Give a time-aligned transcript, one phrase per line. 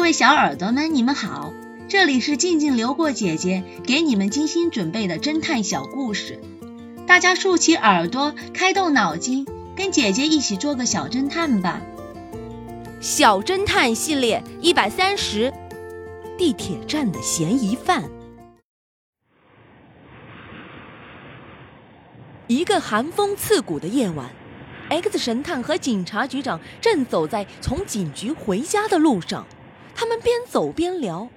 [0.00, 1.52] 各位小耳朵们，你们好，
[1.86, 6.40] 这里是静静流过姐姐给你们精心准备的侦探小故事，
[7.06, 11.82] 大家竖起耳朵，开动脑筋，跟姐姐一起做个小侦探吧。
[13.02, 15.52] 小侦探系列一百三十，
[16.38, 18.04] 地铁站的嫌疑犯。
[22.46, 24.30] 一个寒风刺骨的夜晚。
[24.88, 29.46] X 神探和警察局长正走在从警局回家的路上，
[29.94, 31.28] 他们边走边聊，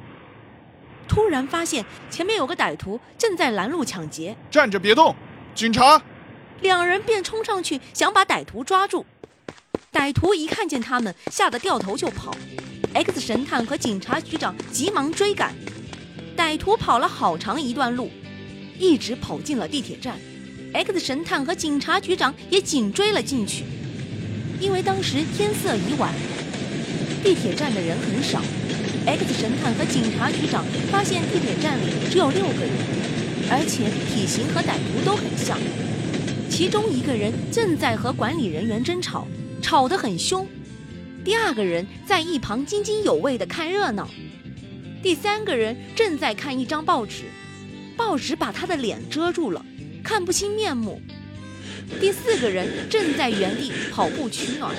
[1.08, 4.36] 突然发现前面有个歹徒正在拦路抢劫。
[4.50, 5.16] 站着别动，
[5.54, 6.02] 警察！
[6.62, 9.06] 两人便冲上去想把歹徒抓住。
[9.92, 12.36] 歹徒一看见他们，吓得掉头就跑。
[12.94, 15.54] X 神探和警察局长急忙追赶，
[16.38, 18.10] 歹徒跑了好长一段路，
[18.80, 20.18] 一直跑进了地铁站。
[20.74, 23.66] X 神探和警察局长也紧追了进去，
[24.60, 26.12] 因为当时天色已晚，
[27.24, 28.42] 地铁站的人很少。
[29.06, 32.72] X 神探和警察局长发现地铁站里只有六个人，
[33.50, 35.58] 而且体型和歹徒都很像。
[36.50, 39.28] 其中一个人正在和管理人员争吵，
[39.62, 40.46] 吵得很凶；
[41.24, 44.06] 第二个人在一旁津津有味地看热闹；
[45.02, 47.24] 第三个人正在看一张报纸，
[47.98, 49.66] 报纸把他的脸遮住了。
[50.04, 51.02] 看不清面目。
[52.00, 54.76] 第四个人正在原地跑步取暖，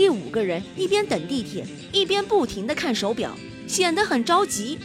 [0.00, 1.62] 第五个人一边等地铁，
[1.92, 4.78] 一边不停地看手表，显得很着急。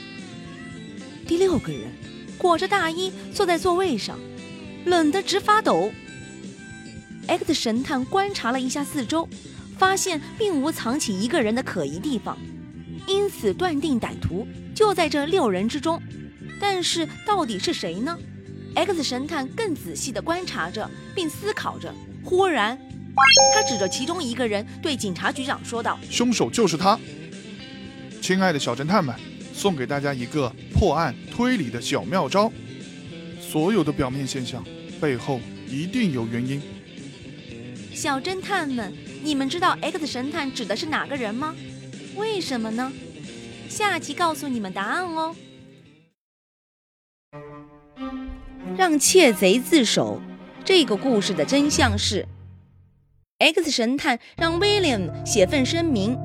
[1.26, 1.84] 第六个人
[2.38, 4.20] 裹着大衣坐在座位上，
[4.84, 5.90] 冷得直发抖。
[7.28, 9.26] X 神探观察了一下四周，
[9.78, 12.38] 发现并无藏起一个人的可疑地方，
[13.08, 15.98] 因此断定歹徒就在这六人之中。
[16.60, 18.20] 但是到底是谁呢
[18.76, 21.96] ？X 神探更仔细地观察着，并思考着。
[22.22, 22.78] 忽然，
[23.54, 27.00] 他指着其中一个人对警察局长说道：“凶手就是他！
[28.22, 29.16] 亲爱的小侦探们，
[29.54, 32.52] 送给大家一个破案推理的小妙招：
[33.40, 34.64] 所有的表面现象
[35.00, 36.62] 背后一定有原因。”
[37.94, 38.94] 小侦探们，
[39.24, 41.56] 你们知道 X 神探指的是哪个人吗？
[42.18, 42.92] 为什么呢？
[43.70, 45.36] 下集告诉你们答案哦。
[48.78, 50.22] 让窃贼自首。
[50.66, 52.28] 这个故事的真相是
[53.40, 56.18] ，X 神探让 William 写份声明，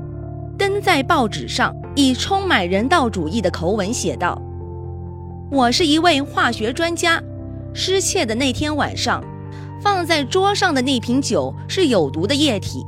[0.57, 4.41] 登在报纸上，以充满人道主义的口吻写道
[5.51, 7.21] ：“我是一位化学专家。
[7.73, 9.21] 失窃的那天晚上，
[9.81, 12.85] 放在桌上的那瓶酒是有毒的液体，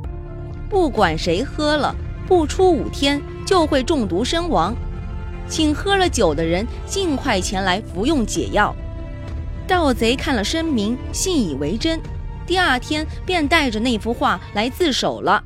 [0.70, 1.94] 不管谁喝了，
[2.26, 4.74] 不出五天就会中毒身亡。
[5.46, 8.74] 请喝了酒的人尽快前来服用解药。”
[9.68, 12.00] 盗贼看了声明，信以为真，
[12.46, 15.42] 第二天便带着那幅画来自首了。